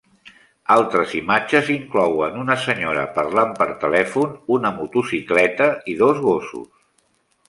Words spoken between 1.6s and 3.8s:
inclouen una senyora parlant per